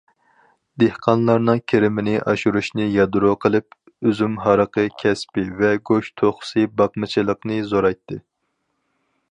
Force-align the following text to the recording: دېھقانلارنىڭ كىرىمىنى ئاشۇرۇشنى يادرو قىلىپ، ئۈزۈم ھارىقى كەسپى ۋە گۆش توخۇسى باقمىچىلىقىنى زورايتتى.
دېھقانلارنىڭ 0.83 1.59
كىرىمىنى 1.73 2.15
ئاشۇرۇشنى 2.31 2.87
يادرو 2.93 3.35
قىلىپ، 3.45 3.77
ئۈزۈم 4.11 4.39
ھارىقى 4.47 4.87
كەسپى 5.03 5.45
ۋە 5.61 5.71
گۆش 5.91 6.11
توخۇسى 6.23 6.67
باقمىچىلىقىنى 6.81 7.61
زورايتتى. 7.75 8.21